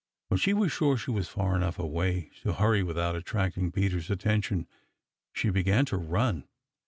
When 0.29 0.39
she 0.39 0.51
was 0.51 0.71
sure 0.71 0.97
she 0.97 1.11
was 1.11 1.27
far 1.29 1.55
enough 1.55 1.77
away 1.77 2.31
to 2.41 2.53
hurry 2.53 2.81
without 2.81 3.15
attracting 3.15 3.71
Peter's 3.71 4.09
attention, 4.09 4.67
she 5.31 5.51
began 5.51 5.85
to 5.85 5.97
run. 5.97 6.47